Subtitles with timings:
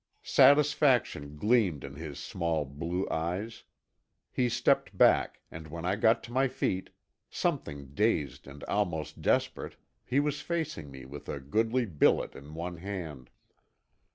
[0.23, 3.65] Satisfaction gleamed in his small, blue eyes.
[4.31, 6.89] He stepped back, and when I got to my feet,
[7.29, 12.77] something dazed and almost desperate, he was facing me with a goodly billet in one
[12.77, 13.29] hand.